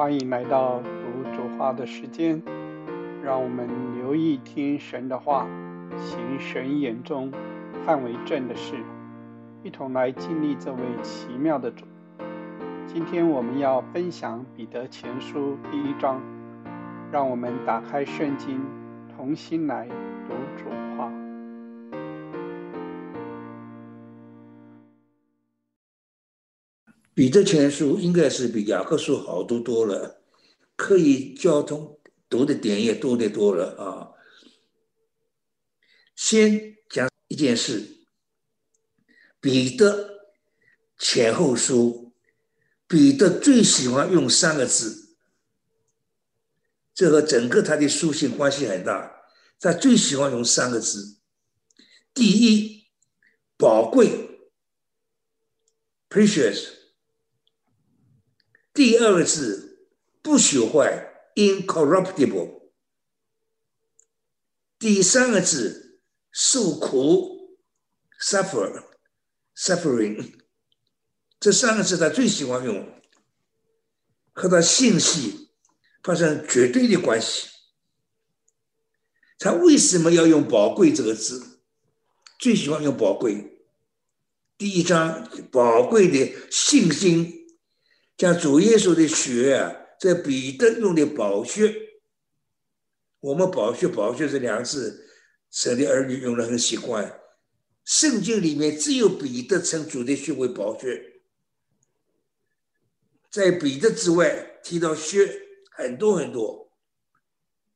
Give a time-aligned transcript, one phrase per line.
[0.00, 2.42] 欢迎来到读主话的时间，
[3.22, 3.68] 让我们
[3.98, 5.46] 留意听神的话，
[5.98, 7.30] 行神眼中
[7.84, 8.76] 看为正的事，
[9.62, 11.84] 一同来经历这位奇妙的主。
[12.86, 16.18] 今天我们要分享彼得前书第一章，
[17.12, 18.58] 让我们打开圣经，
[19.14, 20.64] 同心来读主
[27.12, 30.22] 彼得前书应该是比雅各书好读多了，
[30.76, 34.14] 可以交通读的点也多得多了啊。
[36.14, 38.04] 先讲一件事，
[39.40, 40.32] 彼得
[40.98, 42.14] 前后书，
[42.86, 45.16] 彼得最喜欢用三个字，
[46.94, 49.24] 这和整个他的书信关系很大。
[49.58, 51.18] 他最喜欢用三个字：
[52.14, 52.86] 第一，
[53.58, 54.40] 宝贵
[56.08, 56.79] ，precious。
[58.72, 59.88] 第二个字
[60.22, 62.70] 不朽坏，incorruptible。
[64.78, 67.58] 第三个字受苦
[68.22, 70.34] ，suffer，suffering。
[71.40, 73.02] 这三个字他最喜欢用，
[74.32, 75.50] 和他信息
[76.02, 77.48] 发生绝对的关系。
[79.38, 81.62] 他为什么要用“宝贵”这个字？
[82.38, 83.58] 最喜欢用“宝贵”。
[84.56, 87.39] 第一章，宝贵的信心。
[88.20, 91.74] 像主耶稣的血啊，在彼得用的宝血，
[93.20, 95.08] 我们宝血宝血这两个字，
[95.50, 97.18] 神的儿女用的很习惯。
[97.82, 101.22] 圣经里面只有彼得称主的血为宝血，
[103.30, 105.40] 在彼得之外提到血
[105.70, 106.76] 很多很多，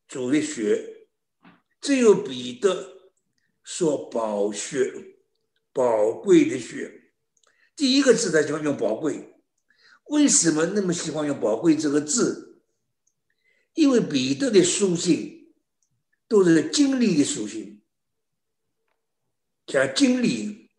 [0.07, 1.07] 主的血
[1.81, 3.11] 只有彼得
[3.63, 4.93] 说宝血，
[5.73, 7.15] 宝贵的血。
[7.75, 9.31] 第一个字他就用宝贵。
[10.05, 12.63] 为什么那么喜欢用“宝贵”这个字？
[13.73, 15.53] 因为彼得的书信
[16.29, 17.83] 都是经历的书信，
[19.67, 20.71] 讲经历，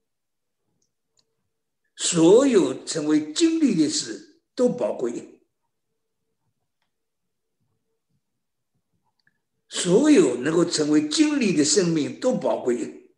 [1.97, 5.41] 所有成为经历的事都宝贵，
[9.67, 13.13] 所有能够成为经历的生命都宝贵，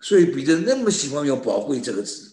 [0.00, 2.31] 所以彼得那么喜欢用“宝贵”这个字。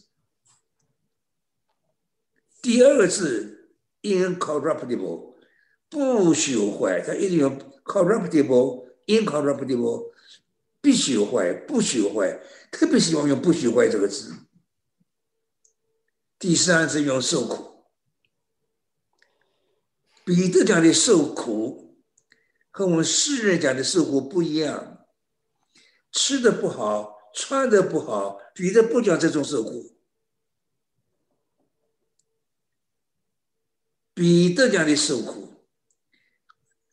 [2.62, 3.72] 第二个字
[4.02, 5.36] incorruptible，
[5.90, 7.50] 不朽坏，它一定要
[7.86, 10.12] corruptible，incorruptible，
[10.81, 14.34] 必朽坏，不朽坏，特别喜欢用不朽坏这个字。
[16.38, 17.86] 第三是用受苦，
[20.24, 21.97] 彼得讲的受苦
[22.72, 25.06] 和我们世人讲的受苦不一样，
[26.12, 29.99] 吃的不好，穿的不好，彼得不讲这种受苦。
[34.19, 35.63] 彼得讲的受苦，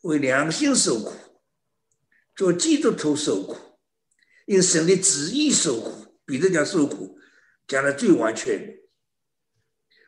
[0.02, 1.12] 为良心受苦，
[2.36, 3.56] 做基督徒受苦，
[4.46, 6.20] 因神的旨意受苦。
[6.24, 7.18] 彼得讲受苦，
[7.66, 8.78] 讲的最完全。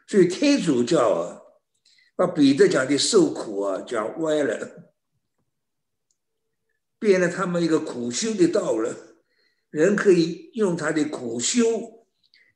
[0.06, 1.42] 所以天主教啊，
[2.14, 4.92] 把彼得讲的受苦啊讲歪了，
[7.00, 8.94] 变了他们一个苦修的道了。
[9.70, 12.06] 人可以用他的苦修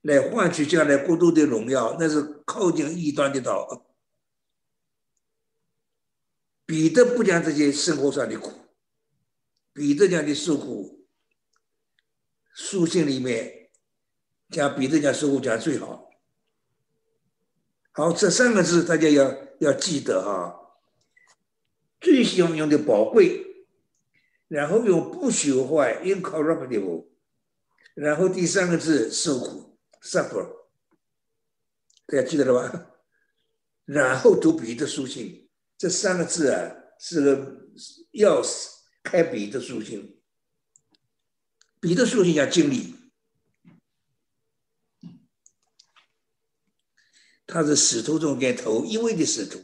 [0.03, 3.89] 来换取将来国度的荣耀，那是靠近异端的道。
[6.73, 8.51] 彼得不讲这些生活上的苦，
[9.75, 11.07] 彼得讲的受苦，
[12.55, 13.69] 书信里面
[14.49, 16.09] 讲彼得讲受苦讲最好。
[17.91, 20.79] 好，这三个字大家要要记得哈，
[22.01, 23.67] 最喜欢用的宝贵，
[24.49, 27.07] 然后用不朽坏 （incorruptible），
[27.93, 30.51] 然后第三个字受苦 （suffer），
[32.07, 32.87] 大家记得了吧？
[33.85, 35.42] 然后读彼得书信。
[35.83, 37.67] 这三个字啊，是个
[38.13, 38.69] 钥匙，
[39.03, 40.23] 开彼得书信。
[41.81, 42.95] 彼得书信要经历，
[47.49, 49.59] 他是使徒中间头一位的使徒，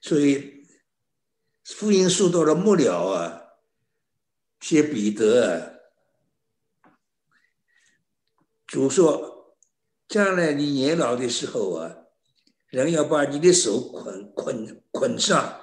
[0.00, 0.66] 所以
[1.64, 3.42] 福音书到了末了啊，
[4.58, 6.88] 写彼得啊，
[8.66, 9.31] 主说。
[10.12, 11.96] 将来你年老的时候啊，
[12.68, 15.62] 人要把你的手捆捆捆上，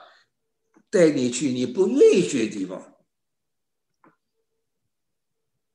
[0.90, 2.96] 带你去你不愿意去的地方。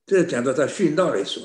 [0.05, 1.41] 这讲到他殉道来说，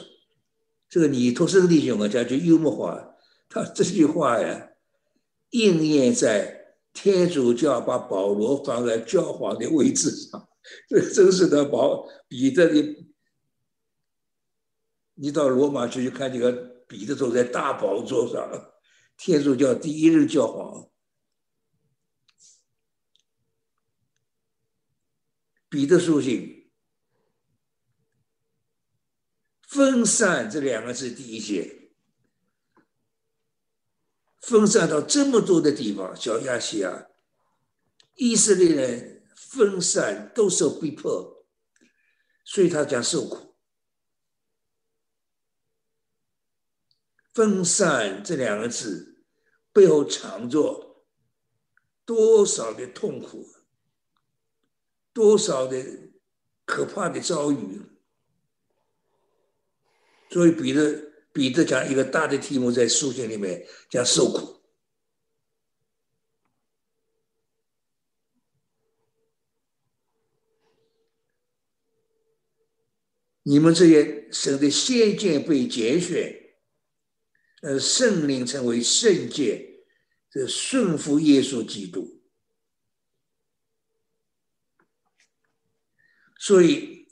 [0.88, 3.15] 这个尼托生弟兄啊讲句幽默话，
[3.49, 4.73] 他这句话呀，
[5.50, 10.49] 应验在天主教把保罗放在教皇的位置上，
[10.88, 13.06] 这真是的保彼得的
[15.15, 18.75] 你到罗马去，去看这个彼得坐在大宝座上，
[19.17, 20.91] 天主教第一任教皇。
[25.69, 26.69] 彼得书信
[29.69, 31.93] 分散这两个字第一节，
[34.41, 37.07] 分散到这么多的地方，小亚细亚，
[38.17, 41.47] 以色列人分散都受逼迫，
[42.45, 43.50] 所以他讲受苦。
[47.41, 49.25] 分散这两个字
[49.73, 51.07] 背后藏着
[52.05, 53.47] 多少的痛苦？
[55.15, 55.83] 多少的
[56.67, 57.81] 可怕的遭遇，
[60.29, 64.61] 所以彼得彼得讲一个大的题目在书信里面讲受苦。
[73.43, 76.40] 你们这些神的先见被拣选，
[77.61, 79.85] 呃，圣灵成为圣洁，
[80.31, 82.23] 这顺服耶稣基督。
[86.39, 87.07] 所以，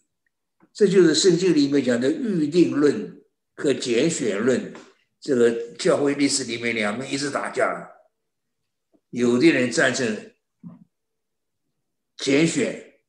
[0.72, 3.22] 这就是圣经里面讲的预定论
[3.54, 4.74] 和拣选论。
[5.20, 7.90] 这个教会历史里面两边一直打架，
[9.10, 10.32] 有的人赞成
[12.16, 13.00] 拣选，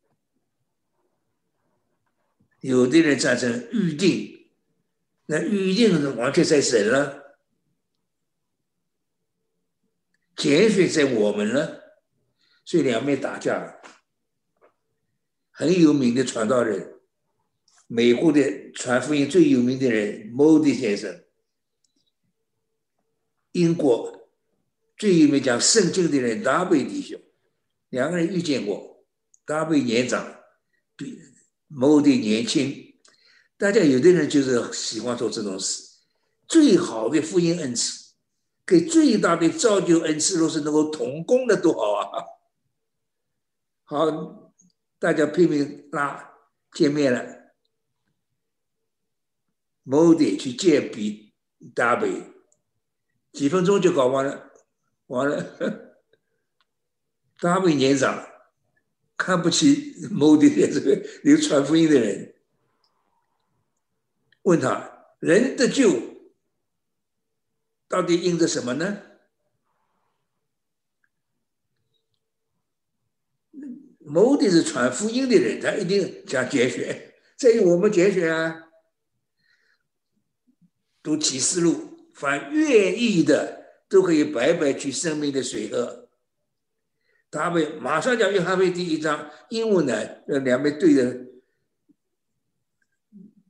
[2.62, 4.50] 有的人赞成预定。
[5.27, 7.19] 那预定完全在神了，
[10.39, 12.00] 拣选在我们了，
[12.63, 13.75] 所以两边打架。
[15.51, 16.94] 很有名的传道人，
[17.88, 21.25] 美国的传福音最有名的人莫迪先生，
[23.51, 24.30] 英国
[24.95, 27.19] 最有名讲圣经的人达贝弟兄，
[27.89, 29.06] 两个人遇见过，
[29.44, 30.39] 达贝年长，
[30.95, 31.19] 比
[31.68, 32.95] 莫迪年轻，
[33.57, 35.83] 大家有的人就是喜欢做这种事，
[36.47, 37.98] 最好的福音恩赐，
[38.69, 42.24] 给最大的造就恩赐，若是能够同工的多好啊！
[43.83, 44.45] 好。
[45.00, 46.33] 大家拼命拉，
[46.74, 47.54] 见面了。
[49.83, 51.33] 某地去见比
[51.74, 52.21] 达贝，
[53.31, 54.51] 几分钟就搞完了，
[55.07, 55.95] 完了。
[57.39, 58.27] 达贝年长，
[59.16, 62.36] 看不起某地的这个流传福音的人，
[64.42, 66.08] 问他：人的救
[67.99, 69.01] 到底印着什么呢？
[73.99, 78.69] 目的是传福音的人，他一定讲拣选，在于我们拣选啊。
[81.03, 86.07] 读启示录，凡愿意的都可以白白取生命的水喝。
[87.29, 89.93] 他们马上讲约翰福第一章，英文呢，
[90.29, 91.25] 呃，两边对着。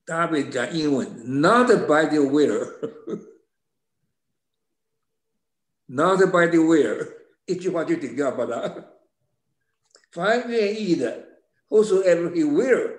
[0.08, 1.08] 他们讲英文
[1.40, 3.29] ，Not by the will
[5.90, 7.08] will，Not by the will，
[7.46, 8.94] 一句话就顶掉把它。
[10.12, 12.98] 凡愿意的，whosoever he will，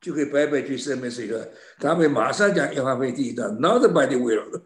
[0.00, 1.52] 就可以白白去生命水喝。
[1.78, 4.62] 他们马上讲约翰福音第一章，not by the will。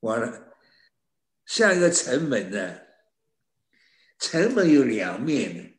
[0.00, 0.54] 完了，
[1.44, 2.78] 像一个城门呢，
[4.18, 5.78] 城门有两面的。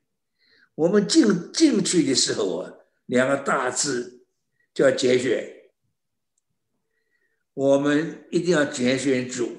[0.75, 2.73] 我们进进去的时候啊，
[3.06, 4.25] 两个大字
[4.73, 5.58] 叫节选。
[7.59, 9.51] 我们一定要拣选主。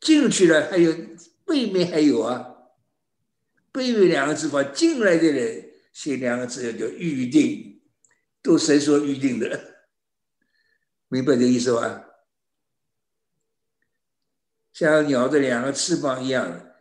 [0.00, 0.90] 进去了，还有
[1.44, 2.56] 背面还有啊，
[3.70, 7.82] 背面两个字把进来的人写两个字叫预定，
[8.40, 9.84] 都谁说预定的？
[11.08, 12.06] 明白这意思吧？
[14.72, 16.74] 像鸟的两个翅膀一样，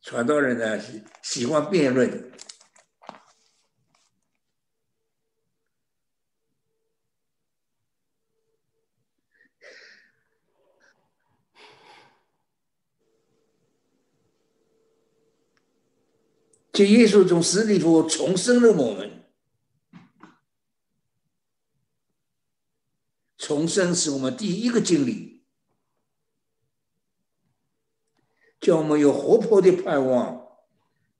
[0.00, 2.32] 传道人呢喜喜欢辩论。
[16.72, 19.24] 就耶稣从死里复活重生了我们，
[23.36, 25.42] 重生是我们第一个经历，
[28.60, 30.46] 叫我们有活泼的盼望，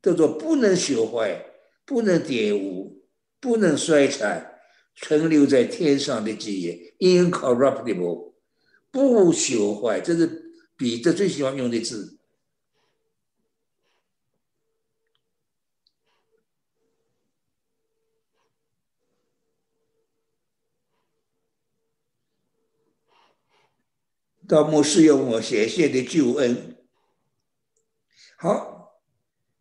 [0.01, 1.45] 叫做不能朽坏、
[1.85, 3.05] 不能玷污、
[3.41, 4.61] 不能衰残，
[4.95, 8.35] 存留在天上的基业，incorruptible，
[8.93, 12.20] 不朽坏，这是彼得最喜欢用的字。
[24.51, 26.77] 到末世用我显现的救恩。
[28.37, 29.01] 好，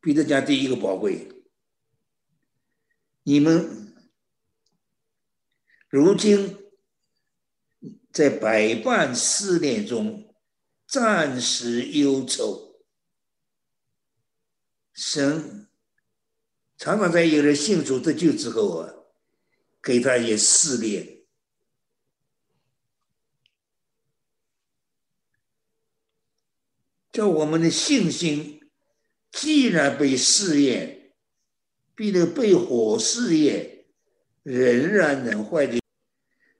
[0.01, 1.29] 彼得讲第一个宝贵，
[3.22, 3.93] 你们
[5.89, 6.58] 如今
[8.12, 10.34] 在百般试炼中
[10.88, 12.81] 暂时忧愁，
[14.91, 15.69] 神
[16.77, 18.91] 常常在有人信主得救之后啊，
[19.84, 21.18] 给他一些试炼。
[27.19, 28.61] 叫我们的信心，
[29.29, 31.11] 既然被试验，
[31.93, 33.83] 必得被火试验，
[34.41, 35.81] 仍然能坏的，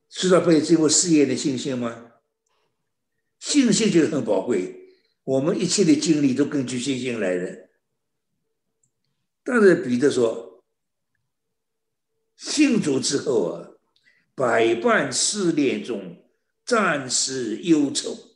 [0.10, 2.12] 知道被经过试验的信心吗？
[3.40, 7.70] 信心就很宝贵，我们一切的经历都根据信心来的。
[9.46, 10.62] 但是彼得说，
[12.36, 13.70] 信主之后啊，
[14.36, 16.22] 百般试炼中，
[16.66, 18.29] 暂时忧愁。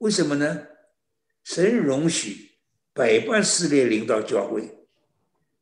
[0.00, 0.66] 为什么呢？
[1.44, 2.58] 神容许
[2.94, 4.86] 百般试炼领导教会，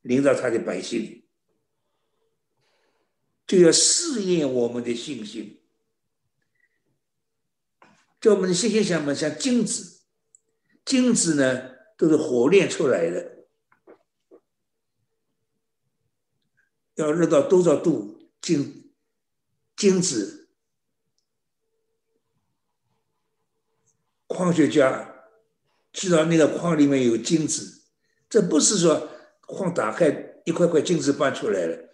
[0.02, 1.24] 领导他的百姓，
[3.46, 5.60] 就要试验我们的信心。
[8.20, 9.14] 叫我们的信心像什么？
[9.14, 10.02] 像金子，
[10.84, 13.44] 金子呢都是火炼出来的，
[16.94, 18.30] 要热到多少度？
[18.40, 18.92] 金
[19.76, 20.37] 金子。
[24.38, 25.26] 矿学家
[25.92, 27.82] 知道那个矿里面有金子，
[28.30, 31.90] 这不是说矿打开一块块金子搬出来了，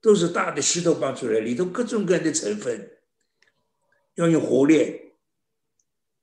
[0.00, 2.98] 都是大的石头搬出来，里头各种各样的成分，
[4.14, 5.12] 要用火炼，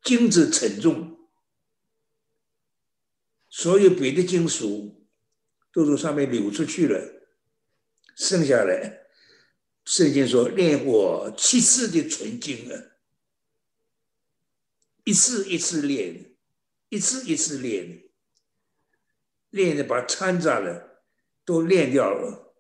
[0.02, 1.20] 金子沉重，
[3.48, 5.06] 所有别的金属
[5.72, 7.00] 都从上面流出去了，
[8.16, 9.06] 剩下来，
[9.84, 12.94] 圣经说炼过七次的纯金啊。
[15.06, 16.36] 一次一次练，
[16.90, 18.04] 一次一次练，
[19.52, 21.04] 练的把掺杂的
[21.46, 22.56] 都练掉了，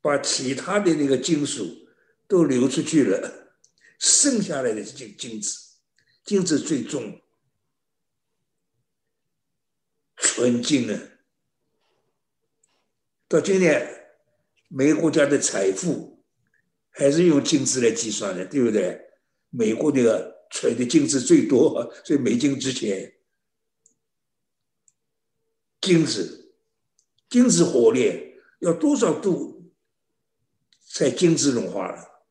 [0.00, 1.88] 把其他的那个金属
[2.28, 3.56] 都流出去了，
[3.98, 5.58] 剩下来的是金金子，
[6.24, 7.20] 金子最重，
[10.16, 11.00] 纯金啊！
[13.26, 14.12] 到今天，
[14.68, 16.24] 每个国家的财富
[16.90, 19.00] 还是用金子来计算的，对不对？
[19.50, 20.33] 美国那个。
[20.50, 23.14] 吹的镜子最多，所以美金值钱。
[25.80, 26.54] 金子，
[27.28, 29.72] 金子火炼要多少度
[30.86, 32.24] 才金子融化了？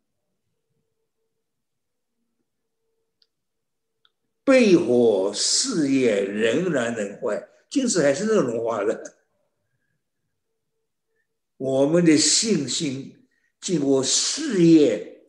[4.43, 9.17] 被火试验仍然能坏，金子还是能融化的。
[11.57, 13.27] 我们的信心
[13.61, 15.21] 经过试验，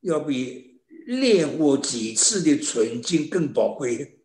[0.00, 0.69] 要比。
[1.10, 4.20] 练过几次的纯净更宝贵，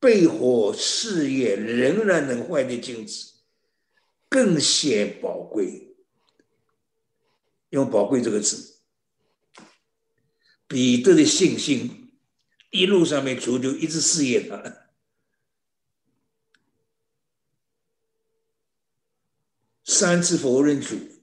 [0.00, 3.34] 被火试验仍然能坏的镜子
[4.28, 5.94] 更显宝贵。
[7.68, 8.80] 用“宝贵”这个字，
[10.66, 12.18] 彼得的信心
[12.70, 14.88] 一路上面主就一直试验他，
[19.84, 21.15] 三次否认主。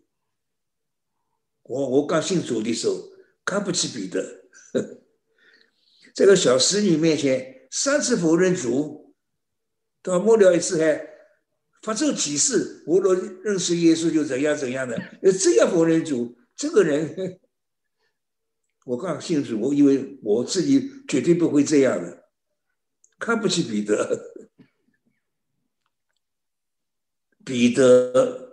[1.64, 3.10] 我我刚信主的时候，
[3.46, 4.46] 看不起彼得，
[6.14, 9.16] 这个小使女面前三次否认主，
[10.02, 11.10] 到末了一次还
[11.82, 17.40] 发这个启示，我若认识耶稣就怎样怎样的，呃，这样否认主，这个人，
[18.86, 22.26] 我刚信主，我以为我自己绝对不会这样的，
[23.18, 24.34] 看不起彼得，
[27.46, 28.53] 彼得。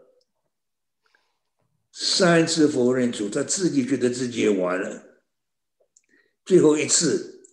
[1.93, 5.23] 三次否认主，他自己觉得自己也完了。
[6.45, 7.45] 最后一次，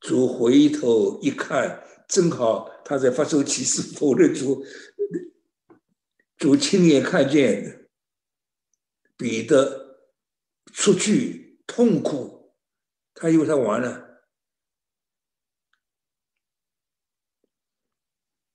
[0.00, 4.64] 主回头一看，正好他在发出启示否认主。
[6.36, 7.90] 主亲眼看见
[9.16, 9.98] 彼得
[10.72, 12.54] 出去痛苦，
[13.12, 14.22] 他以为他完了，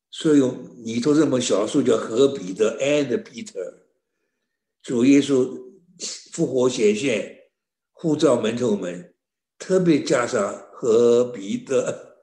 [0.10, 0.40] 所以
[0.86, 3.83] 里头这么小说叫和彼得 and Peter。
[4.84, 5.60] 主耶稣
[6.34, 7.52] 复活显现，
[7.92, 9.16] 呼召门徒们，
[9.58, 12.22] 特别加上和彼得，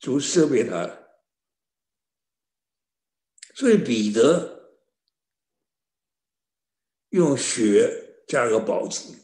[0.00, 1.06] 主赦免他，
[3.54, 4.80] 所以彼得
[7.10, 9.14] 用血加个宝字，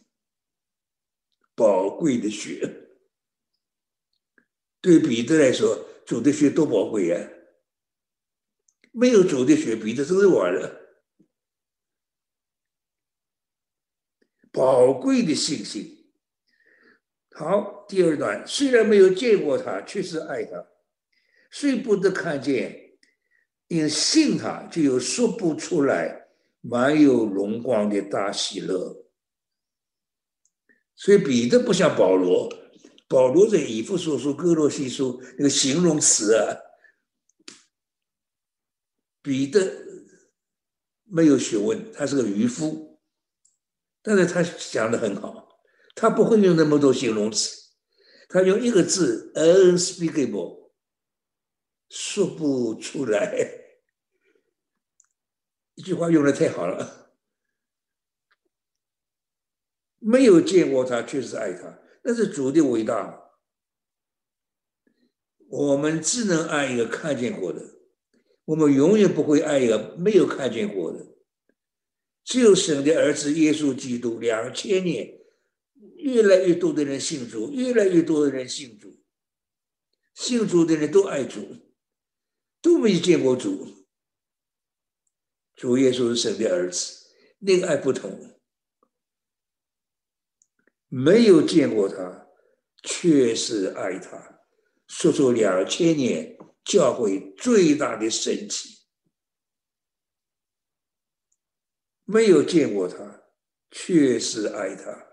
[1.57, 2.87] 宝贵的血，
[4.81, 7.31] 对彼得来说，主的血多宝贵呀！
[8.93, 10.80] 没有主的血，彼得真是完了。
[14.53, 16.07] 宝贵的信心，
[17.37, 20.59] 好，第二段，虽然没有见过他，却是爱他；
[21.51, 22.99] 虽不得看见，
[23.69, 26.27] 因信他，就有说不出来、
[26.61, 29.07] 满有荣光的大喜乐。
[30.97, 32.53] 所以彼得不像保罗，
[33.09, 36.57] 保罗在以弗所书、哥罗西书那个形容词啊，
[39.23, 39.73] 彼得
[41.05, 42.90] 没有学问，他是个渔夫，
[44.03, 45.49] 但是他讲的很好。
[45.95, 47.73] 他不会用那么多形容词，
[48.29, 50.71] 他用一个字 unspeakable，
[51.91, 53.59] 说不出来。
[55.75, 57.13] 一句话用的太好了，
[59.99, 63.33] 没有见过他，确实爱他，那是主的伟大。
[65.49, 67.61] 我们只能爱一个看见过的，
[68.45, 71.10] 我们永远不会爱一个没有看见过的。
[72.25, 75.17] 只有神的儿子耶稣基督，两千年。
[75.97, 79.03] 越来越多的人信主，越来越多的人信主，
[80.15, 81.57] 信主的人都爱主，
[82.63, 83.87] 都没见过主。
[85.55, 88.35] 主耶稣是神的儿子，那个爱不同，
[90.89, 92.27] 没有见过他，
[92.83, 94.41] 却是爱他，
[94.87, 96.35] 说出两千年
[96.65, 98.80] 教会最大的神奇。
[102.11, 103.23] 没有见过他，
[103.71, 105.07] 确实爱他。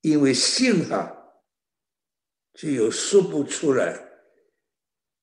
[0.00, 1.34] 因为信他，
[2.54, 4.00] 就有说不出来。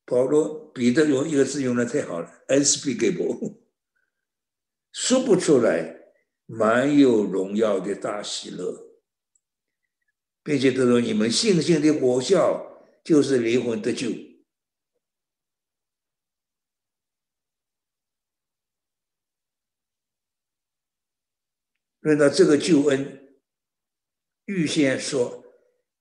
[0.06, 3.62] 保罗、彼得用一个字用的太好了，unspeakable，
[4.92, 6.14] 说不出来，
[6.46, 9.00] 满有荣耀的大喜乐，
[10.44, 14.08] 并且他说：“你们信心的果效就是灵魂得救。”
[22.02, 23.20] 论到这个救恩。
[24.46, 25.46] 预先说，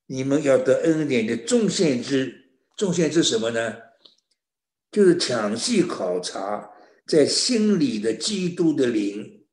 [0.07, 3.77] 你们要得恩典的众先知，众先知什么呢？
[4.91, 6.73] 就是详细考察
[7.07, 9.47] 在心里的基督的灵，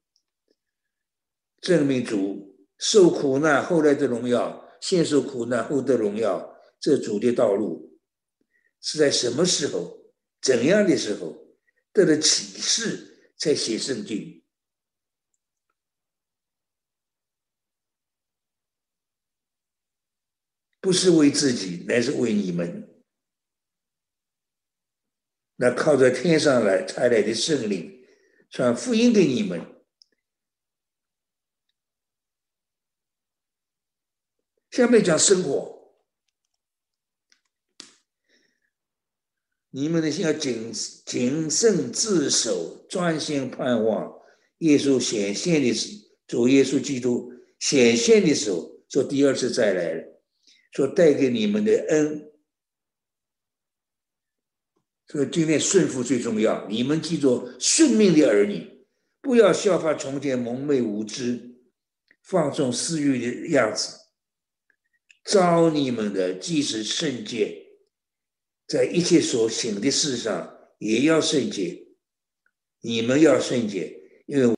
[1.61, 7.99] 证明主受苦难后来的荣耀，先受苦难后得荣耀，这主的道路
[8.81, 11.55] 是在什么时候、怎样的时候
[11.93, 14.43] 得了启示，才写圣经。
[20.79, 22.87] 不是为自己，乃是为你们。
[25.55, 28.05] 那靠着天上来差来的圣灵，
[28.49, 29.59] 传福音给你们。
[34.69, 35.95] 下面讲生活，
[39.71, 44.21] 你们的心要谨谨慎自守，专心盼望
[44.59, 45.89] 耶稣显现的时，
[46.27, 50.16] 主耶稣基督显现的时候，说第二次再来了。
[50.73, 52.31] 所带给你们的恩，
[55.07, 56.67] 所以今天顺服最重要。
[56.67, 58.85] 你们记住，顺命的儿女，
[59.21, 61.55] 不要效法从前蒙昧无知、
[62.21, 63.97] 放纵私欲的样子。
[65.23, 67.65] 招你们的既是圣洁，
[68.67, 71.87] 在一切所行的事上也要圣洁。
[72.81, 74.55] 你们要圣洁，因为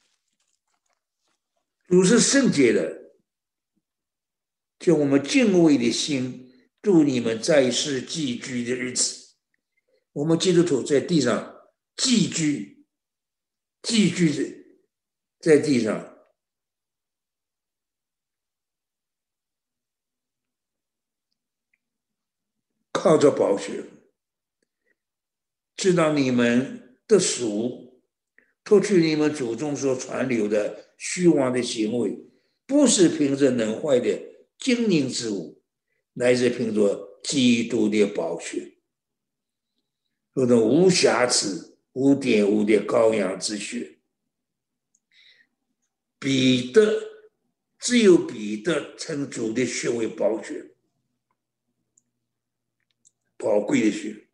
[1.88, 2.99] 主是圣洁的。
[4.80, 6.50] 就我们敬畏的心，
[6.82, 9.36] 祝你们在世寄居的日子。
[10.14, 12.86] 我们基督徒在地上寄居，
[13.82, 16.18] 寄居在在地上，
[22.94, 23.84] 靠着宝血，
[25.76, 28.02] 知道你们的属，
[28.64, 32.18] 脱去你们祖宗所传流的虚妄的行为，
[32.66, 34.29] 不是凭着能坏的。
[34.60, 35.64] 精灵之物，
[36.14, 38.78] 乃是凭着基督的宝血，
[40.34, 44.00] 如同无瑕疵、无玷污的羔羊之血。
[46.20, 47.02] 彼得
[47.80, 50.76] 只有彼得称主的血为宝血，
[53.38, 54.28] 宝贵的血。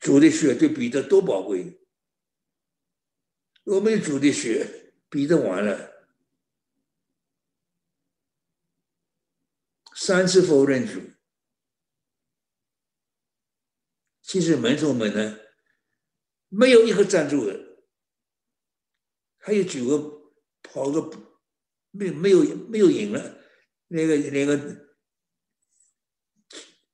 [0.00, 1.80] 主的血对彼得多宝贵，
[3.64, 5.95] 我们主的血，彼得完了。
[9.98, 11.00] 三次否认主，
[14.20, 15.38] 其实门徒们呢，
[16.48, 17.58] 没有一个站住的，
[19.38, 20.32] 还有九个
[20.62, 21.40] 跑个
[21.92, 23.42] 没没有没有赢了，
[23.88, 24.86] 那个那个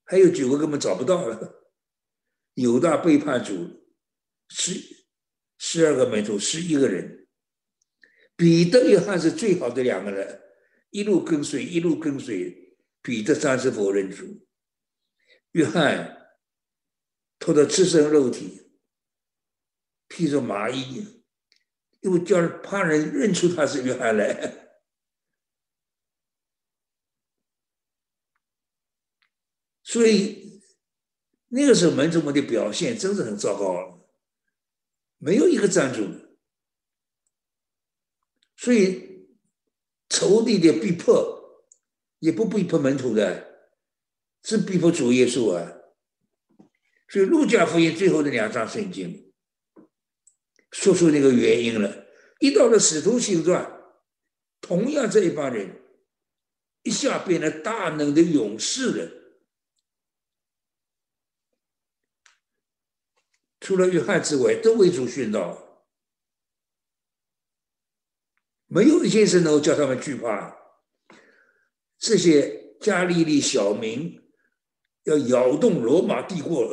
[0.05, 1.73] 还有九个根本找不到了，
[2.55, 3.85] 犹大背叛主，
[4.49, 4.81] 十
[5.59, 7.27] 十二个门徒，十一个人，
[8.37, 10.41] 彼得、约翰是最好的两个人，
[10.91, 12.62] 一路跟随，一路跟随。
[13.03, 14.47] 彼得暂时否认主，
[15.51, 16.39] 约翰
[17.39, 18.73] 拖着赤身肉体，
[20.07, 21.25] 披着麻衣，
[22.01, 24.59] 又叫怕人认出他是约翰来。
[29.83, 30.63] 所以
[31.49, 34.09] 那个时候门徒们的表现真是很糟糕，
[35.19, 36.39] 没有一个站住的。
[38.57, 39.27] 所以
[40.09, 41.42] 仇敌的逼迫
[42.23, 43.69] 也不逼迫门徒的，
[44.45, 45.73] 是逼迫主耶稣啊。
[47.09, 49.35] 所以路加福音最后的两章圣经
[50.71, 52.07] 说出那个原因了。
[52.39, 53.69] 一到了使徒行传，
[54.61, 55.83] 同样这一帮人
[56.85, 59.11] 一下变了大能的勇士了。
[63.59, 65.85] 除了约翰之外，都为主殉道，
[68.69, 70.62] 没有一件事能够叫他们惧怕。
[72.03, 74.21] 这些加利利小民
[75.05, 76.69] 要摇动罗马帝国，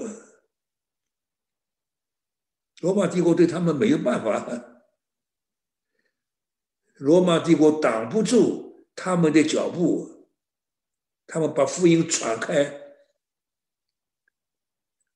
[2.82, 4.84] 罗马帝国对他们没有办法，
[6.96, 10.28] 罗马帝国挡不住他们的脚步，
[11.28, 12.96] 他们把福音传开，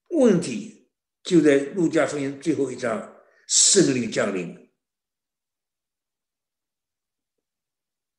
[0.10, 0.92] 问题。
[1.24, 3.16] 就在路加福音最后一章，
[3.48, 4.70] 胜利降临。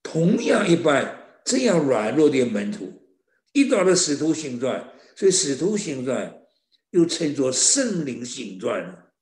[0.02, 3.07] 同样一般，这样软弱的门徒，
[3.52, 6.42] 一到了使徒行传，所以使徒行传
[6.90, 9.12] 又称作圣灵行传。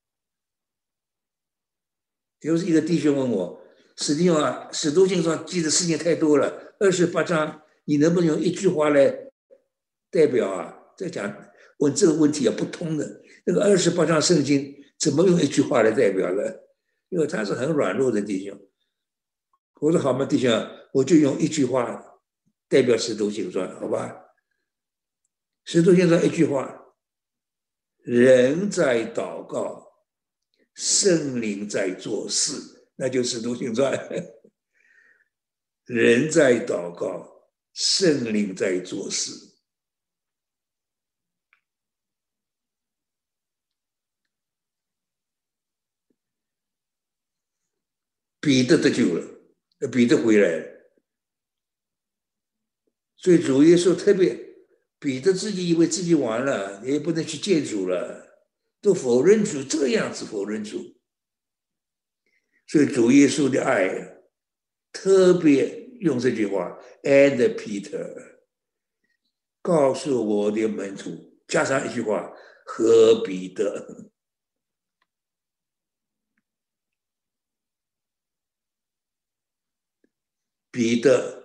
[2.40, 3.62] 就是一个弟兄问我
[3.98, 9.30] ：“史蒂啊，使徒行传记的事情太多了，二十八章，你能不能用一句话来
[10.10, 11.34] 代表啊？”在讲
[11.78, 13.22] 问这个问题也不通的。
[13.44, 16.42] 那个二十八章圣经怎么用一句话来代表呢？
[17.08, 18.56] 因为他是很软弱的弟兄。
[19.80, 20.50] 我说好嘛，弟兄，
[20.92, 22.11] 我就用一句话
[22.72, 24.34] 代表使徒行传，好吧？
[25.64, 26.96] 使徒行传一句话：
[27.98, 29.86] 人在祷告，
[30.72, 33.92] 圣灵在做事，那就使徒行传。
[35.84, 39.32] 人在祷告，圣灵在做事。
[48.40, 50.71] 彼得得救了，彼得回来了。
[53.22, 54.36] 所以主耶稣特别，
[54.98, 58.44] 彼得自己以为自己完了，也不能去见主了，
[58.80, 61.00] 都否认主，这个样子否认主。
[62.66, 64.22] 所以主耶稣的爱，
[64.92, 68.40] 特别用这句话，and Peter，
[69.60, 72.32] 告诉我的门徒，加上一句话，
[72.66, 74.10] 和彼得。
[80.72, 81.41] 彼得，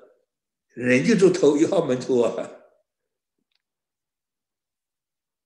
[0.77, 2.51] 人就做头一号门徒啊！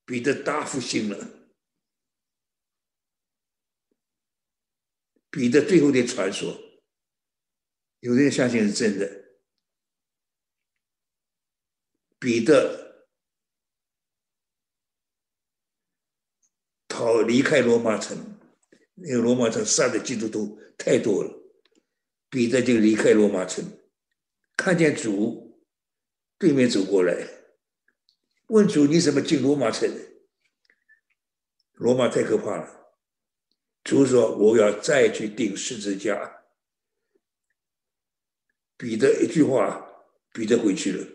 [0.04, 1.50] 彼得大复兴了。
[5.30, 6.60] 彼得最后的传说，
[8.02, 9.40] 有人相信是真的。
[12.20, 13.08] 彼得
[16.90, 18.38] 逃离开罗马城，
[18.96, 21.34] 那个罗马城杀的基督徒太多了。
[22.30, 23.81] 彼得就离开罗马城，
[24.62, 25.60] 看见主
[26.38, 27.28] 对面走过来，
[28.50, 29.90] 问主：“你怎么进罗马城？
[31.74, 32.94] 罗马太可怕了。”
[33.84, 36.44] 主说：“我要再去钉十字架。”
[38.78, 39.84] 彼得一句话，
[40.32, 41.08] 彼得回去了，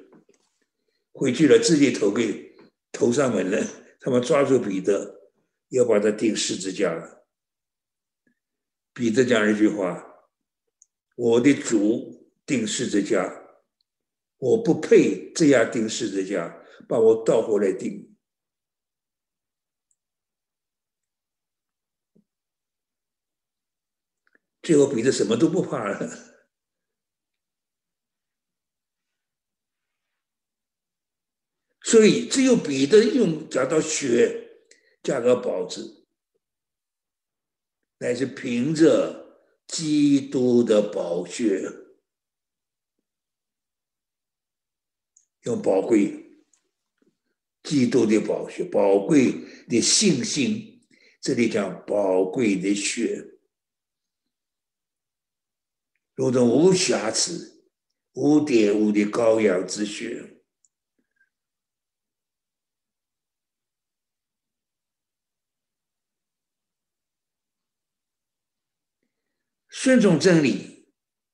[1.13, 2.53] 回去了，自己投给
[2.91, 3.65] 投上门了。
[4.01, 5.31] 他们抓住彼得，
[5.69, 7.29] 要把他钉十字架了。
[8.93, 10.03] 彼得讲一句话。
[11.15, 12.16] 我的主
[12.47, 13.43] 钉十字架，
[14.39, 18.17] 我不配这样钉十字架，把我倒过来钉。
[24.63, 25.99] 最后彼得什么都不怕了，
[31.83, 34.69] 所以只有彼得用加到血，
[35.03, 36.07] 加个宝字，
[37.99, 39.27] 乃是凭着。
[39.69, 41.69] 基督的宝血，
[45.47, 46.13] 用宝贵，
[47.63, 49.33] 基督的宝血，宝贵
[49.69, 50.85] 的信心，
[51.21, 53.25] 这里讲宝贵的血，
[56.17, 57.65] 如同无瑕疵、
[58.15, 60.33] 无玷污的羔羊之血。
[69.69, 70.89] 顺从真理，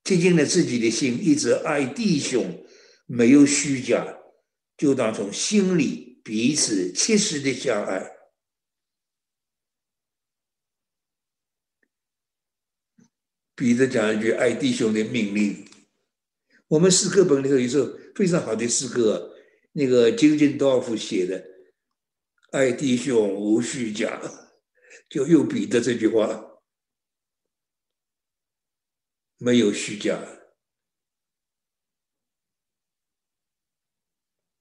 [0.05, 2.63] 贴近了自己的心，一直爱弟兄，
[3.07, 4.19] 没有虚假，
[4.77, 8.11] 就当从心里彼此切实的相爱。
[13.55, 15.69] 彼得讲一句爱弟兄的命令。
[16.69, 19.37] 我们诗歌本里头有首非常好的诗歌，
[19.73, 21.45] 那个金金道夫写的
[22.53, 24.21] “爱弟兄无虚假”，
[25.11, 26.61] 就用彼得这句话，
[29.37, 30.19] 没有虚假，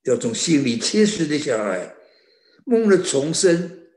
[0.04, 1.96] 要从心里切实的相爱，
[2.66, 3.88] 梦的重生，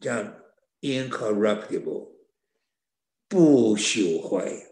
[0.00, 0.42] 讲
[0.80, 2.12] incorruptible，
[3.28, 4.66] 不朽坏。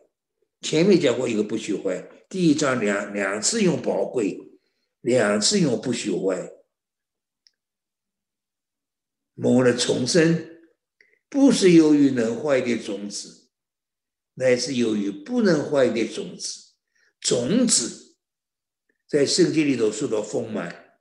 [0.60, 2.08] 前面讲过一个不朽坏。
[2.28, 4.38] 第一章两两次用宝贵，
[5.00, 6.52] 两次用不朽坏，
[9.34, 10.60] 蒙了重生，
[11.28, 13.48] 不是由于能坏的种子，
[14.34, 16.66] 乃是由于不能坏的种子。
[17.20, 18.07] 种子
[19.08, 21.00] 在圣经里头受到丰满。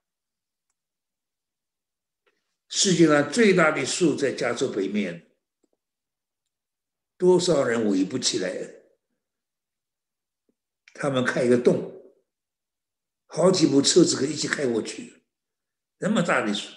[2.69, 5.35] 世界上最大的树在加州北面，
[7.17, 8.75] 多少人围不起来？
[10.93, 12.15] 他们开一个洞，
[13.27, 15.23] 好几部车子可以一起开过去，
[15.99, 16.71] 那么大的树，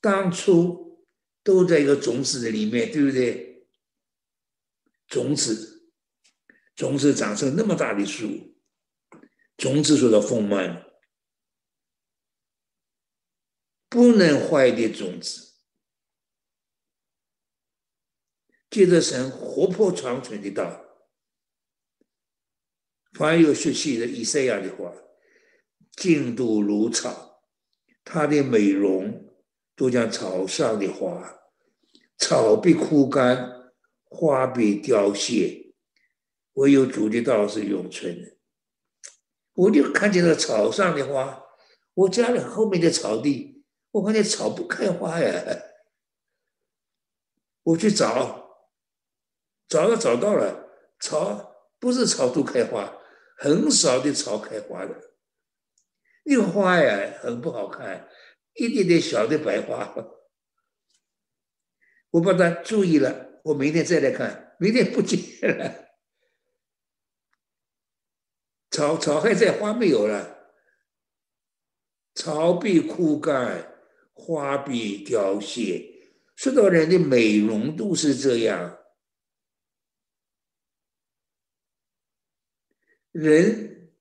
[0.00, 1.06] 当初
[1.42, 3.68] 都在一个种子的里面，对不对？
[5.08, 5.92] 种子，
[6.74, 8.53] 种子长成那么大的树，
[9.56, 10.84] 种子受到丰满，
[13.88, 15.54] 不能坏的种子，
[18.68, 20.84] 接着神活泼长存的道。
[23.12, 24.92] 凡有血气的以赛亚的话，
[25.92, 27.44] 进度如草，
[28.02, 29.32] 它的美容
[29.76, 31.52] 都像草上的花，
[32.18, 35.74] 草必枯干，花必凋谢，
[36.54, 38.33] 唯有主的道是永存的。
[39.54, 41.44] 我就看见了草上的花，
[41.94, 45.42] 我家里后面的草地，我看见草不开花呀，
[47.64, 48.68] 我去找，
[49.68, 50.68] 找了找到了，
[51.00, 53.00] 草不是草都开花。
[53.36, 54.94] 很少的草开花的，
[56.22, 58.08] 那个花呀很不好看，
[58.54, 59.92] 一点点小的白花。
[62.10, 65.18] 我把它注意了，我明天再来看，明天不见
[65.58, 65.83] 了，
[68.74, 70.50] 草草还在，花没有了，
[72.12, 73.72] 草必枯干，
[74.12, 76.10] 花必凋谢。
[76.34, 78.76] 说到人的美容都是这样。
[83.12, 83.92] 人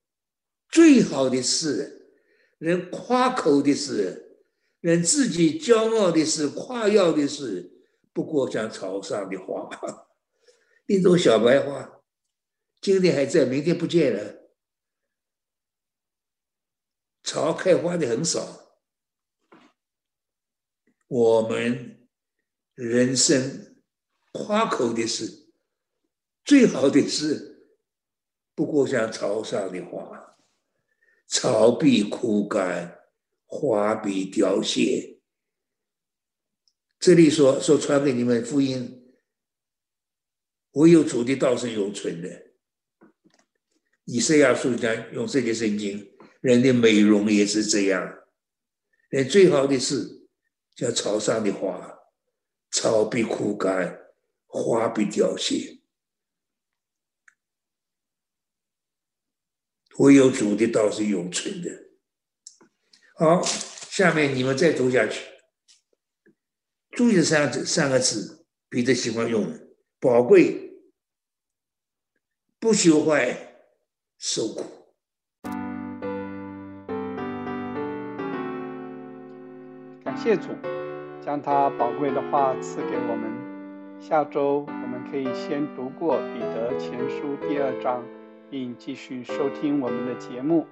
[0.69, 2.17] 最好的事，
[2.57, 4.39] 人夸口的事，
[4.79, 7.71] 人自己骄傲的事，夸耀的事，
[8.12, 9.69] 不过像草上的花，
[10.89, 12.01] 一朵小白花，
[12.81, 14.42] 今天还在，明天不见了。
[17.34, 18.78] 草开花的很少，
[21.08, 22.08] 我们
[22.76, 23.76] 人生
[24.32, 25.50] 夸口的事，
[26.46, 27.72] 最好的事。
[28.54, 30.38] 不过像潮上的花，
[31.26, 33.00] 草必枯干，
[33.48, 35.19] 花必凋谢。
[37.00, 39.12] 这里说说传给你们福音，
[40.74, 42.54] 唯有主的道是永存的。
[44.04, 46.12] 以赛亚书讲用这些圣经，
[46.43, 48.19] 人的美容也是这样。
[49.08, 50.27] 人最好的是
[50.75, 51.99] 像草上的花，
[52.69, 54.12] 草必枯干，
[54.45, 55.79] 花必凋谢。
[59.99, 61.69] 唯有主的道是永存的。
[63.15, 65.21] 好，下面你们再读下去。
[66.91, 69.58] 注意这三三个字，彼得喜欢用：
[69.97, 70.73] 宝贵、
[72.60, 73.63] 不朽坏、
[74.17, 74.83] 受苦。
[80.15, 80.49] 谢主，
[81.19, 83.32] 将他宝贵的话赐给我们。
[83.99, 88.04] 下周我们可以先读过彼得前书第二章。
[88.49, 90.67] 并继续收听我们的节目，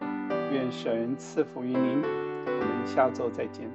[0.51, 1.99] 愿神赐福于您，
[2.45, 3.67] 我们下周再见。